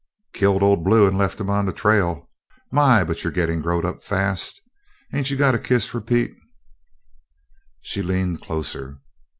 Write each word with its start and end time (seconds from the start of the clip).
"Killed 0.33 0.63
Old 0.63 0.83
Blue 0.83 1.07
and 1.07 1.15
left 1.15 1.39
him 1.39 1.47
on 1.51 1.67
the 1.67 1.71
trail. 1.71 2.27
My, 2.71 3.03
but 3.03 3.23
you're 3.23 3.31
gittin' 3.31 3.61
growed 3.61 3.85
up 3.85 4.03
fast. 4.03 4.59
Ain't 5.13 5.29
you 5.29 5.37
got 5.37 5.53
a 5.53 5.59
kiss 5.59 5.85
for 5.87 6.01
Pete?" 6.01 6.33
She 7.81 8.01
leaned 8.01 8.41
closer. 8.41 8.97